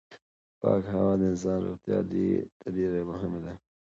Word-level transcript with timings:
پاکه 0.59 0.89
هوا 0.97 1.13
د 1.17 1.21
انسان 1.31 1.57
روغتيا 1.67 1.97
ته 2.59 2.67
ډېره 2.77 3.01
مهمه 3.11 3.39
ده. 3.45 3.53